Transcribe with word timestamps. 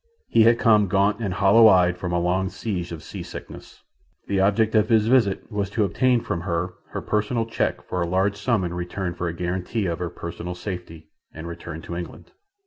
He 0.29 0.41
had 0.45 0.57
come 0.57 0.87
gaunt 0.87 1.19
and 1.19 1.31
hollow 1.31 1.67
eyed 1.67 1.95
from 1.95 2.11
a 2.11 2.17
long 2.19 2.49
siege 2.49 2.91
of 2.91 3.03
sea 3.03 3.21
sickness. 3.21 3.83
The 4.25 4.39
object 4.39 4.73
of 4.73 4.89
his 4.89 5.05
visit 5.05 5.51
was 5.51 5.69
to 5.69 5.83
obtain 5.83 6.21
from 6.21 6.41
her 6.41 6.73
her 6.89 7.03
personal 7.03 7.45
cheque 7.45 7.83
for 7.83 8.01
a 8.01 8.07
large 8.07 8.35
sum 8.35 8.63
in 8.63 8.73
return 8.73 9.13
for 9.13 9.27
a 9.27 9.33
guarantee 9.35 9.85
of 9.85 9.99
her 9.99 10.09
personal 10.09 10.55
safety 10.55 11.11
and 11.35 11.45
return 11.47 11.83
to 11.83 11.95
England. 11.95 12.31